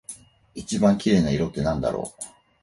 [0.55, 2.23] 一番綺麗な色ってなんだろう？